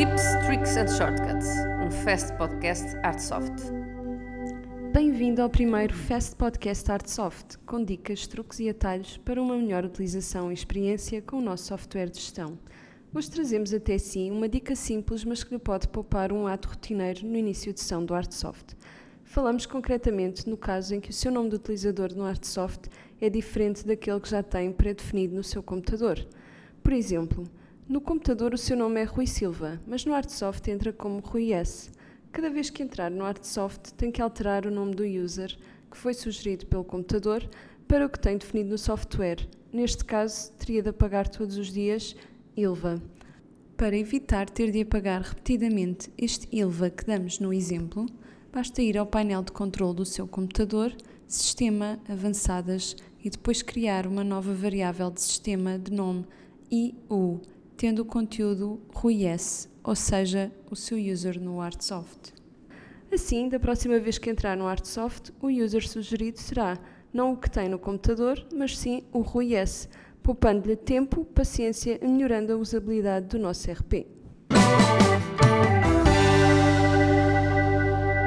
and 0.00 0.86
Shortcuts, 0.96 1.48
um 1.84 1.90
fast 1.90 2.32
podcast 2.34 2.96
Artsoft. 3.02 3.64
Bem-vindo 4.92 5.42
ao 5.42 5.50
primeiro 5.50 5.92
Fast 5.92 6.36
Podcast 6.36 6.88
Artsoft, 6.88 7.58
com 7.66 7.82
dicas, 7.82 8.28
truques 8.28 8.60
e 8.60 8.68
atalhos 8.68 9.16
para 9.16 9.42
uma 9.42 9.56
melhor 9.56 9.84
utilização 9.84 10.52
e 10.52 10.54
experiência 10.54 11.20
com 11.20 11.38
o 11.38 11.40
nosso 11.40 11.64
software 11.64 12.10
de 12.10 12.20
gestão. 12.20 12.56
Hoje 13.12 13.28
trazemos 13.28 13.74
até 13.74 13.98
si 13.98 14.30
uma 14.30 14.48
dica 14.48 14.76
simples, 14.76 15.24
mas 15.24 15.42
que 15.42 15.54
lhe 15.54 15.58
pode 15.58 15.88
poupar 15.88 16.32
um 16.32 16.46
ato 16.46 16.68
rotineiro 16.68 17.26
no 17.26 17.36
início 17.36 17.72
de 17.72 17.80
sessão 17.80 18.04
do 18.04 18.14
Artsoft. 18.14 18.76
Falamos 19.24 19.66
concretamente 19.66 20.48
no 20.48 20.56
caso 20.56 20.94
em 20.94 21.00
que 21.00 21.10
o 21.10 21.12
seu 21.12 21.32
nome 21.32 21.50
de 21.50 21.56
utilizador 21.56 22.14
no 22.14 22.24
Artsoft 22.24 22.88
é 23.20 23.28
diferente 23.28 23.84
daquele 23.84 24.20
que 24.20 24.30
já 24.30 24.44
tem 24.44 24.70
pré-definido 24.70 25.34
no 25.34 25.42
seu 25.42 25.60
computador. 25.60 26.24
Por 26.84 26.92
exemplo, 26.92 27.48
no 27.88 28.02
computador 28.02 28.52
o 28.52 28.58
seu 28.58 28.76
nome 28.76 29.00
é 29.00 29.04
Rui 29.04 29.26
Silva, 29.26 29.80
mas 29.86 30.04
no 30.04 30.12
Artsoft 30.12 30.68
entra 30.68 30.92
como 30.92 31.20
Rui 31.20 31.52
S. 31.54 31.90
Cada 32.30 32.50
vez 32.50 32.68
que 32.68 32.82
entrar 32.82 33.10
no 33.10 33.24
Artsoft 33.24 33.94
tem 33.96 34.10
que 34.10 34.20
alterar 34.20 34.66
o 34.66 34.70
nome 34.70 34.94
do 34.94 35.04
user, 35.04 35.56
que 35.90 35.96
foi 35.96 36.12
sugerido 36.12 36.66
pelo 36.66 36.84
computador, 36.84 37.48
para 37.88 38.04
o 38.04 38.10
que 38.10 38.20
tem 38.20 38.36
definido 38.36 38.70
no 38.70 38.78
software. 38.78 39.48
Neste 39.72 40.04
caso, 40.04 40.52
teria 40.58 40.82
de 40.82 40.90
apagar 40.90 41.28
todos 41.28 41.56
os 41.56 41.72
dias 41.72 42.14
Ilva. 42.54 43.00
Para 43.74 43.96
evitar 43.96 44.50
ter 44.50 44.70
de 44.70 44.82
apagar 44.82 45.22
repetidamente 45.22 46.12
este 46.18 46.46
Ilva 46.54 46.90
que 46.90 47.06
damos 47.06 47.38
no 47.38 47.54
exemplo, 47.54 48.04
basta 48.52 48.82
ir 48.82 48.98
ao 48.98 49.06
painel 49.06 49.42
de 49.42 49.52
controle 49.52 49.96
do 49.96 50.04
seu 50.04 50.28
computador, 50.28 50.94
Sistema 51.26 51.98
Avançadas 52.06 52.96
e 53.24 53.30
depois 53.30 53.62
criar 53.62 54.06
uma 54.06 54.24
nova 54.24 54.52
variável 54.52 55.10
de 55.10 55.22
sistema 55.22 55.78
de 55.78 55.92
nome 55.92 56.26
IU 56.70 57.40
tendo 57.78 58.00
o 58.00 58.04
conteúdo 58.04 58.80
RuiS, 58.92 59.68
ou 59.84 59.94
seja, 59.94 60.52
o 60.68 60.74
seu 60.74 60.98
user 60.98 61.40
no 61.40 61.60
Artsoft. 61.60 62.34
Assim, 63.10 63.48
da 63.48 63.60
próxima 63.60 64.00
vez 64.00 64.18
que 64.18 64.28
entrar 64.28 64.56
no 64.56 64.66
Artsoft, 64.66 65.32
o 65.40 65.46
user 65.46 65.88
sugerido 65.88 66.40
será 66.40 66.76
não 67.14 67.32
o 67.32 67.36
que 67.36 67.48
tem 67.48 67.68
no 67.68 67.78
computador, 67.78 68.44
mas 68.52 68.76
sim 68.76 69.04
o 69.12 69.20
RuiS, 69.20 69.88
poupando-lhe 70.24 70.74
tempo, 70.74 71.24
paciência 71.24 72.00
e 72.02 72.06
melhorando 72.06 72.52
a 72.52 72.56
usabilidade 72.56 73.26
do 73.26 73.38
nosso 73.38 73.70
RP. 73.70 74.08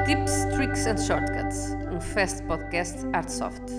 Tips, 0.06 0.46
Tricks 0.56 0.86
and 0.86 0.96
Shortcuts, 0.96 1.76
um 1.94 2.00
fast 2.00 2.42
podcast 2.44 3.06
Artsoft. 3.12 3.70